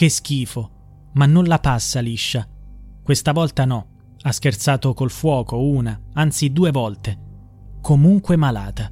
Che 0.00 0.08
schifo, 0.08 1.10
ma 1.12 1.26
non 1.26 1.44
la 1.44 1.58
passa 1.58 2.00
liscia. 2.00 2.48
Questa 3.02 3.32
volta 3.32 3.66
no, 3.66 4.14
ha 4.22 4.32
scherzato 4.32 4.94
col 4.94 5.10
fuoco 5.10 5.60
una, 5.60 6.00
anzi 6.14 6.54
due 6.54 6.70
volte. 6.70 7.18
Comunque 7.82 8.36
malata. 8.36 8.90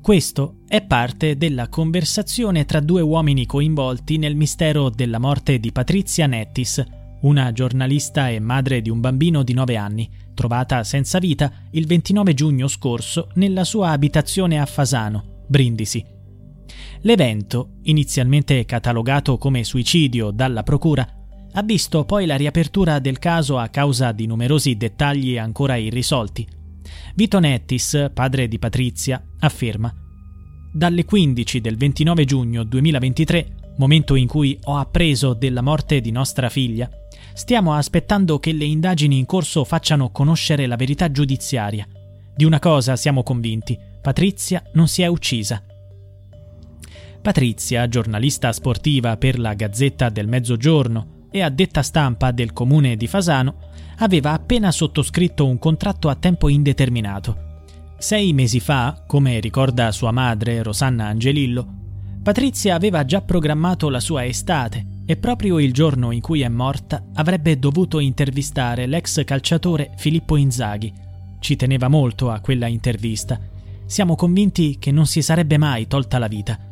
Questo 0.00 0.56
è 0.66 0.82
parte 0.82 1.36
della 1.36 1.68
conversazione 1.68 2.64
tra 2.64 2.80
due 2.80 3.00
uomini 3.00 3.46
coinvolti 3.46 4.18
nel 4.18 4.34
mistero 4.34 4.90
della 4.90 5.20
morte 5.20 5.60
di 5.60 5.70
Patrizia 5.70 6.26
Nettis, 6.26 6.84
una 7.20 7.52
giornalista 7.52 8.28
e 8.28 8.40
madre 8.40 8.82
di 8.82 8.90
un 8.90 8.98
bambino 8.98 9.44
di 9.44 9.52
9 9.52 9.76
anni, 9.76 10.10
trovata 10.34 10.82
senza 10.82 11.20
vita 11.20 11.52
il 11.70 11.86
29 11.86 12.34
giugno 12.34 12.66
scorso 12.66 13.28
nella 13.34 13.62
sua 13.62 13.90
abitazione 13.90 14.58
a 14.58 14.66
Fasano, 14.66 15.44
Brindisi. 15.46 16.11
L'evento, 17.02 17.78
inizialmente 17.82 18.64
catalogato 18.64 19.38
come 19.38 19.64
suicidio 19.64 20.30
dalla 20.30 20.62
Procura, 20.62 21.06
ha 21.54 21.62
visto 21.62 22.04
poi 22.04 22.26
la 22.26 22.36
riapertura 22.36 22.98
del 22.98 23.18
caso 23.18 23.58
a 23.58 23.68
causa 23.68 24.12
di 24.12 24.26
numerosi 24.26 24.76
dettagli 24.76 25.36
ancora 25.36 25.76
irrisolti. 25.76 26.46
Vito 27.14 27.38
Nettis, 27.38 28.10
padre 28.12 28.48
di 28.48 28.58
Patrizia, 28.58 29.22
afferma 29.40 29.92
Dalle 30.72 31.04
15 31.04 31.60
del 31.60 31.76
29 31.76 32.24
giugno 32.24 32.64
2023, 32.64 33.74
momento 33.76 34.14
in 34.14 34.26
cui 34.26 34.58
ho 34.64 34.76
appreso 34.76 35.34
della 35.34 35.60
morte 35.60 36.00
di 36.00 36.10
nostra 36.10 36.48
figlia, 36.48 36.88
stiamo 37.34 37.74
aspettando 37.74 38.38
che 38.38 38.52
le 38.52 38.64
indagini 38.64 39.18
in 39.18 39.26
corso 39.26 39.64
facciano 39.64 40.10
conoscere 40.10 40.66
la 40.66 40.76
verità 40.76 41.10
giudiziaria. 41.10 41.86
Di 42.34 42.44
una 42.44 42.58
cosa 42.58 42.96
siamo 42.96 43.22
convinti, 43.22 43.78
Patrizia 44.00 44.62
non 44.72 44.88
si 44.88 45.02
è 45.02 45.06
uccisa. 45.06 45.62
Patrizia, 47.22 47.86
giornalista 47.86 48.52
sportiva 48.52 49.16
per 49.16 49.38
la 49.38 49.54
Gazzetta 49.54 50.08
del 50.08 50.26
Mezzogiorno 50.26 51.28
e 51.30 51.40
addetta 51.40 51.80
stampa 51.80 52.32
del 52.32 52.52
comune 52.52 52.96
di 52.96 53.06
Fasano, 53.06 53.54
aveva 53.98 54.32
appena 54.32 54.72
sottoscritto 54.72 55.46
un 55.46 55.56
contratto 55.60 56.08
a 56.08 56.16
tempo 56.16 56.48
indeterminato. 56.48 57.50
Sei 57.96 58.32
mesi 58.32 58.58
fa, 58.58 59.04
come 59.06 59.38
ricorda 59.38 59.92
sua 59.92 60.10
madre 60.10 60.64
Rosanna 60.64 61.06
Angelillo, 61.06 61.80
Patrizia 62.24 62.74
aveva 62.74 63.04
già 63.04 63.20
programmato 63.20 63.88
la 63.88 64.00
sua 64.00 64.24
estate 64.24 64.84
e 65.06 65.16
proprio 65.16 65.60
il 65.60 65.72
giorno 65.72 66.10
in 66.10 66.20
cui 66.20 66.40
è 66.40 66.48
morta 66.48 67.04
avrebbe 67.14 67.56
dovuto 67.56 68.00
intervistare 68.00 68.86
l'ex 68.86 69.22
calciatore 69.22 69.92
Filippo 69.96 70.34
Inzaghi. 70.34 70.92
Ci 71.38 71.54
teneva 71.54 71.86
molto 71.86 72.30
a 72.30 72.40
quella 72.40 72.66
intervista. 72.66 73.38
Siamo 73.86 74.16
convinti 74.16 74.78
che 74.80 74.90
non 74.90 75.06
si 75.06 75.22
sarebbe 75.22 75.56
mai 75.56 75.86
tolta 75.86 76.18
la 76.18 76.26
vita 76.26 76.70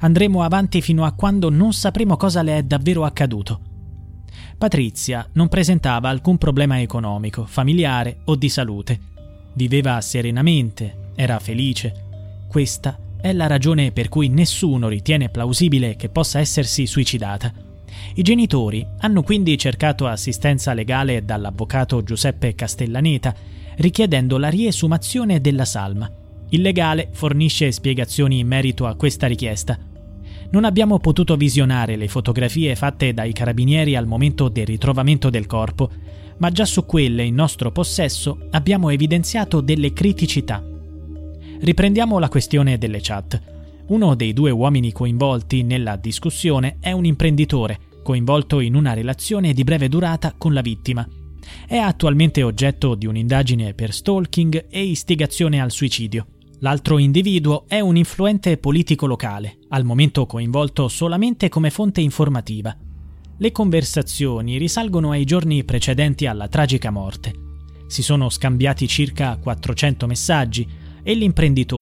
andremo 0.00 0.42
avanti 0.42 0.80
fino 0.80 1.04
a 1.04 1.12
quando 1.12 1.50
non 1.50 1.72
sapremo 1.72 2.16
cosa 2.16 2.42
le 2.42 2.58
è 2.58 2.62
davvero 2.62 3.04
accaduto. 3.04 3.60
Patrizia 4.58 5.28
non 5.32 5.48
presentava 5.48 6.08
alcun 6.08 6.38
problema 6.38 6.80
economico, 6.80 7.46
familiare 7.46 8.20
o 8.26 8.36
di 8.36 8.48
salute. 8.48 9.00
Viveva 9.54 10.00
serenamente, 10.00 11.10
era 11.14 11.38
felice. 11.38 12.46
Questa 12.48 12.98
è 13.20 13.32
la 13.32 13.46
ragione 13.46 13.92
per 13.92 14.08
cui 14.08 14.28
nessuno 14.28 14.88
ritiene 14.88 15.28
plausibile 15.28 15.96
che 15.96 16.08
possa 16.08 16.38
essersi 16.38 16.86
suicidata. 16.86 17.52
I 18.14 18.22
genitori 18.22 18.86
hanno 18.98 19.22
quindi 19.22 19.56
cercato 19.58 20.06
assistenza 20.06 20.72
legale 20.74 21.24
dall'avvocato 21.24 22.02
Giuseppe 22.02 22.54
Castellaneta, 22.54 23.34
richiedendo 23.76 24.38
la 24.38 24.48
riesumazione 24.48 25.40
della 25.40 25.64
salma. 25.64 26.10
Il 26.52 26.60
legale 26.60 27.08
fornisce 27.12 27.72
spiegazioni 27.72 28.38
in 28.38 28.46
merito 28.46 28.84
a 28.86 28.94
questa 28.94 29.26
richiesta. 29.26 29.78
Non 30.50 30.64
abbiamo 30.64 30.98
potuto 30.98 31.34
visionare 31.36 31.96
le 31.96 32.08
fotografie 32.08 32.76
fatte 32.76 33.14
dai 33.14 33.32
carabinieri 33.32 33.96
al 33.96 34.06
momento 34.06 34.50
del 34.50 34.66
ritrovamento 34.66 35.30
del 35.30 35.46
corpo, 35.46 35.90
ma 36.36 36.50
già 36.50 36.66
su 36.66 36.84
quelle 36.84 37.24
in 37.24 37.34
nostro 37.34 37.72
possesso 37.72 38.48
abbiamo 38.50 38.90
evidenziato 38.90 39.62
delle 39.62 39.94
criticità. 39.94 40.62
Riprendiamo 41.60 42.18
la 42.18 42.28
questione 42.28 42.76
delle 42.76 42.98
chat. 43.00 43.40
Uno 43.86 44.14
dei 44.14 44.34
due 44.34 44.50
uomini 44.50 44.92
coinvolti 44.92 45.62
nella 45.62 45.96
discussione 45.96 46.76
è 46.80 46.92
un 46.92 47.06
imprenditore, 47.06 47.78
coinvolto 48.02 48.60
in 48.60 48.74
una 48.74 48.92
relazione 48.92 49.54
di 49.54 49.64
breve 49.64 49.88
durata 49.88 50.34
con 50.36 50.52
la 50.52 50.60
vittima. 50.60 51.08
È 51.66 51.78
attualmente 51.78 52.42
oggetto 52.42 52.94
di 52.94 53.06
un'indagine 53.06 53.72
per 53.72 53.94
stalking 53.94 54.66
e 54.68 54.82
istigazione 54.82 55.58
al 55.58 55.70
suicidio. 55.70 56.26
L'altro 56.62 56.98
individuo 56.98 57.64
è 57.66 57.80
un 57.80 57.96
influente 57.96 58.56
politico 58.56 59.06
locale, 59.06 59.58
al 59.70 59.84
momento 59.84 60.26
coinvolto 60.26 60.86
solamente 60.86 61.48
come 61.48 61.70
fonte 61.70 62.00
informativa. 62.00 62.76
Le 63.36 63.50
conversazioni 63.50 64.58
risalgono 64.58 65.10
ai 65.10 65.24
giorni 65.24 65.64
precedenti 65.64 66.26
alla 66.26 66.46
tragica 66.46 66.92
morte. 66.92 67.32
Si 67.88 68.04
sono 68.04 68.30
scambiati 68.30 68.86
circa 68.86 69.36
400 69.38 70.06
messaggi 70.06 70.68
e 71.02 71.14
l'imprenditore 71.14 71.81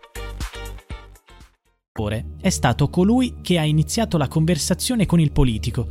È 2.39 2.49
stato 2.49 2.89
colui 2.89 3.39
che 3.41 3.59
ha 3.59 3.65
iniziato 3.65 4.17
la 4.17 4.29
conversazione 4.29 5.05
con 5.05 5.19
il 5.19 5.33
politico. 5.33 5.85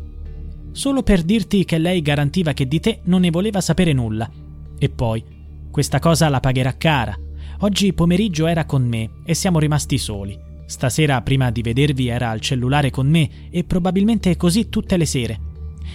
Solo 0.72 1.02
per 1.02 1.22
dirti 1.22 1.66
che 1.66 1.76
lei 1.76 2.00
garantiva 2.00 2.54
che 2.54 2.66
di 2.66 2.80
te 2.80 3.00
non 3.04 3.20
ne 3.20 3.30
voleva 3.30 3.60
sapere 3.60 3.92
nulla. 3.92 4.26
E 4.78 4.88
poi, 4.88 5.22
questa 5.70 5.98
cosa 5.98 6.30
la 6.30 6.40
pagherà 6.40 6.74
cara. 6.78 7.14
Oggi 7.58 7.92
pomeriggio 7.92 8.46
era 8.46 8.64
con 8.64 8.82
me 8.82 9.10
e 9.26 9.34
siamo 9.34 9.58
rimasti 9.58 9.98
soli. 9.98 10.40
Stasera 10.64 11.20
prima 11.20 11.50
di 11.50 11.60
vedervi 11.60 12.08
era 12.08 12.30
al 12.30 12.40
cellulare 12.40 12.88
con 12.88 13.06
me 13.06 13.50
e 13.50 13.64
probabilmente 13.64 14.38
così 14.38 14.70
tutte 14.70 14.96
le 14.96 15.04
sere. 15.04 15.38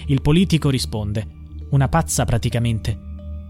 Il 0.05 0.21
politico 0.21 0.69
risponde: 0.69 1.27
Una 1.71 1.89
pazza 1.89 2.25
praticamente. 2.25 2.95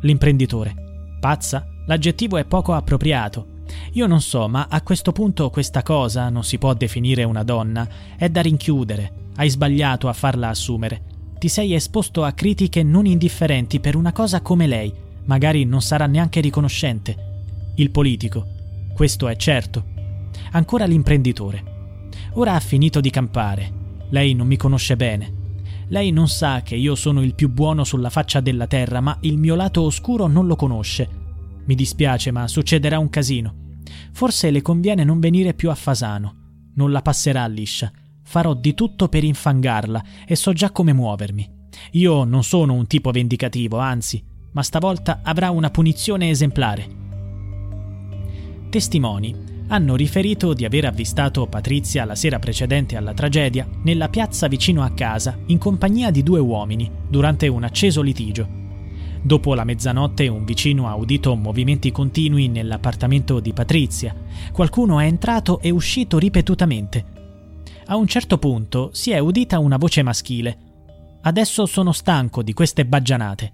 L'imprenditore: 0.04 1.18
Pazza? 1.19 1.68
L'aggettivo 1.86 2.38
è 2.38 2.46
poco 2.46 2.72
appropriato. 2.72 3.55
Io 3.94 4.07
non 4.07 4.21
so, 4.21 4.47
ma 4.47 4.67
a 4.69 4.81
questo 4.81 5.12
punto 5.12 5.50
questa 5.50 5.83
cosa 5.83 6.29
non 6.29 6.44
si 6.44 6.57
può 6.57 6.73
definire 6.73 7.23
una 7.23 7.44
donna, 7.44 7.88
è 8.17 8.29
da 8.29 8.41
rinchiudere. 8.41 9.23
Hai 9.35 9.50
sbagliato 9.50 10.07
a 10.07 10.13
farla 10.13 10.50
assumere. 10.50 11.01
Ti 11.38 11.47
sei 11.47 11.73
esposto 11.73 12.23
a 12.23 12.31
critiche 12.31 12.83
non 12.83 13.06
indifferenti 13.06 13.79
per 13.79 13.95
una 13.95 14.12
cosa 14.12 14.41
come 14.41 14.67
lei, 14.67 14.94
magari 15.25 15.65
non 15.65 15.81
sarà 15.81 16.06
neanche 16.06 16.41
riconoscente. 16.41 17.33
Il 17.75 17.91
politico, 17.91 18.45
questo 18.94 19.27
è 19.27 19.35
certo. 19.35 19.83
Ancora 20.51 20.85
l'imprenditore. 20.85 21.73
Ora 22.33 22.53
ha 22.53 22.59
finito 22.59 23.01
di 23.01 23.09
campare. 23.09 23.83
Lei 24.09 24.33
non 24.33 24.47
mi 24.47 24.57
conosce 24.57 24.95
bene. 24.95 25.44
Lei 25.89 26.12
non 26.12 26.27
sa 26.27 26.62
che 26.62 26.75
io 26.75 26.95
sono 26.95 27.21
il 27.21 27.35
più 27.35 27.50
buono 27.50 27.83
sulla 27.83 28.09
faccia 28.09 28.39
della 28.39 28.67
terra, 28.67 29.01
ma 29.01 29.17
il 29.21 29.38
mio 29.38 29.56
lato 29.56 29.81
oscuro 29.81 30.27
non 30.27 30.47
lo 30.47 30.56
conosce. 30.56 31.23
Mi 31.65 31.75
dispiace, 31.75 32.31
ma 32.31 32.47
succederà 32.47 33.00
un 33.00 33.09
casino. 33.09 33.73
Forse 34.12 34.51
le 34.51 34.62
conviene 34.62 35.03
non 35.03 35.19
venire 35.19 35.53
più 35.53 35.69
a 35.69 35.75
Fasano. 35.75 36.71
Non 36.75 36.91
la 36.91 37.01
passerà 37.01 37.45
liscia. 37.47 37.91
Farò 38.23 38.53
di 38.53 38.73
tutto 38.73 39.07
per 39.07 39.23
infangarla 39.23 40.03
e 40.25 40.35
so 40.35 40.53
già 40.53 40.71
come 40.71 40.94
muovermi. 40.94 41.53
Io 41.91 42.23
non 42.23 42.44
sono 42.44 42.73
un 42.73 42.88
tipo 42.88 43.12
vendicativo, 43.12 43.77
anzi, 43.77 44.23
ma 44.53 44.63
stavolta 44.63 45.19
avrà 45.23 45.51
una 45.51 45.69
punizione 45.69 46.29
esemplare. 46.29 47.03
Testimoni 48.69 49.53
hanno 49.67 49.95
riferito 49.95 50.53
di 50.53 50.63
aver 50.63 50.85
avvistato 50.85 51.47
Patrizia 51.47 52.06
la 52.06 52.15
sera 52.15 52.39
precedente 52.39 52.95
alla 52.97 53.13
tragedia 53.13 53.67
nella 53.83 54.09
piazza 54.09 54.47
vicino 54.47 54.83
a 54.83 54.91
casa 54.91 55.38
in 55.47 55.57
compagnia 55.57 56.12
di 56.12 56.21
due 56.21 56.39
uomini 56.39 56.89
durante 57.07 57.47
un 57.47 57.63
acceso 57.63 58.01
litigio. 58.01 58.64
Dopo 59.25 59.56
la 59.56 59.63
mezzanotte 59.63 60.27
un 60.27 60.45
vicino 60.45 60.88
ha 60.88 60.94
udito 60.94 61.33
movimenti 61.33 61.92
continui 61.92 62.48
nell'appartamento 62.48 63.39
di 63.39 63.54
Patrizia. 63.54 64.16
Qualcuno 64.51 65.00
è 65.00 65.07
entrato 65.07 65.60
e 65.62 65.72
uscito 65.72 66.19
ripetutamente. 66.19 67.06
A 67.88 67.95
un 67.95 68.06
certo 68.06 68.38
punto 68.38 68.92
si 68.94 69.10
è 69.10 69.18
udita 69.18 69.57
una 69.57 69.77
voce 69.77 70.04
maschile. 70.04 70.57
Adesso 71.24 71.66
sono 71.66 71.92
stanco 71.92 72.44
di 72.44 72.54
queste 72.54 72.86
baggianate. 72.86 73.54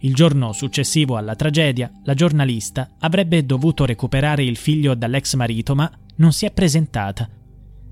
Il 0.00 0.14
giorno 0.14 0.52
successivo 0.52 1.18
alla 1.18 1.36
tragedia, 1.36 1.92
la 2.04 2.14
giornalista 2.14 2.88
avrebbe 3.00 3.44
dovuto 3.44 3.84
recuperare 3.84 4.44
il 4.44 4.56
figlio 4.56 4.94
dall'ex 4.94 5.34
marito, 5.34 5.74
ma 5.74 5.92
non 6.16 6.32
si 6.32 6.46
è 6.46 6.52
presentata. 6.52 7.28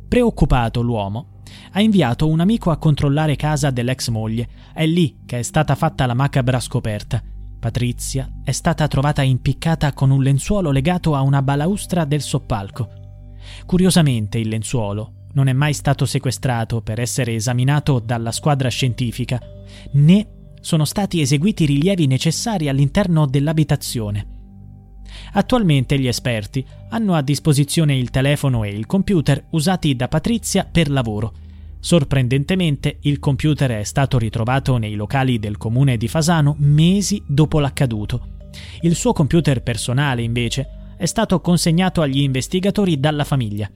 Preoccupato 0.09 0.81
l'uomo 0.81 1.38
ha 1.73 1.81
inviato 1.81 2.29
un 2.29 2.41
amico 2.41 2.71
a 2.71 2.79
controllare 2.79 3.37
casa 3.37 3.71
dell'ex 3.71 4.09
moglie. 4.09 4.49
È 4.73 4.87
lì 4.87 5.21
che 5.27 5.39
è 5.39 5.43
stata 5.43 5.75
fatta 5.75 6.07
la 6.07 6.15
macabra 6.15 6.61
scoperta. 6.61 7.23
Patrizia 7.59 8.31
è 8.45 8.53
stata 8.53 8.87
trovata 8.87 9.23
impiccata 9.23 9.93
con 9.93 10.11
un 10.11 10.23
lenzuolo 10.23 10.71
legato 10.71 11.15
a 11.15 11.23
una 11.23 11.43
balaustra 11.43 12.05
del 12.05 12.23
soppalco. 12.23 12.89
Curiosamente 13.67 14.39
il 14.39 14.49
lenzuolo 14.49 15.27
non 15.33 15.49
è 15.49 15.53
mai 15.53 15.73
stato 15.73 16.05
sequestrato 16.05 16.81
per 16.83 17.01
essere 17.01 17.35
esaminato 17.35 17.99
dalla 17.99 18.33
squadra 18.33 18.69
scientifica, 18.69 19.41
né 19.93 20.29
sono 20.61 20.85
stati 20.85 21.21
eseguiti 21.21 21.65
i 21.65 21.67
rilievi 21.67 22.07
necessari 22.07 22.69
all'interno 22.69 23.27
dell'abitazione. 23.27 24.38
Attualmente 25.33 25.99
gli 25.99 26.07
esperti 26.07 26.65
hanno 26.91 27.15
a 27.15 27.23
disposizione 27.23 27.97
il 27.97 28.11
telefono 28.11 28.65
e 28.65 28.71
il 28.71 28.87
computer 28.87 29.47
usati 29.51 29.95
da 29.95 30.09
Patrizia 30.09 30.67
per 30.71 30.91
lavoro. 30.91 31.33
Sorprendentemente 31.81 32.99
il 33.03 33.19
computer 33.19 33.71
è 33.71 33.85
stato 33.85 34.19
ritrovato 34.19 34.79
nei 34.79 34.95
locali 34.95 35.39
del 35.39 35.57
comune 35.57 35.97
di 35.97 36.09
Fasano 36.09 36.57
mesi 36.59 37.23
dopo 37.27 37.61
l'accaduto. 37.61 38.37
Il 38.81 38.95
suo 38.95 39.13
computer 39.13 39.63
personale, 39.63 40.23
invece, 40.23 40.95
è 40.97 41.07
stato 41.07 41.41
consegnato 41.41 42.03
agli 42.03 42.21
investigatori 42.21 42.99
dalla 42.99 43.25
famiglia. 43.25 43.71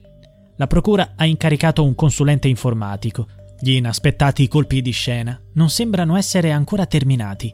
La 0.57 0.67
procura 0.67 1.13
ha 1.15 1.25
incaricato 1.25 1.83
un 1.83 1.95
consulente 1.95 2.47
informatico. 2.47 3.27
Gli 3.59 3.71
inaspettati 3.71 4.47
colpi 4.49 4.81
di 4.81 4.91
scena 4.91 5.39
non 5.53 5.69
sembrano 5.69 6.17
essere 6.17 6.51
ancora 6.51 6.85
terminati. 6.85 7.53